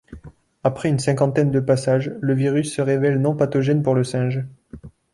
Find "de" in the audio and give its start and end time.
1.51-1.59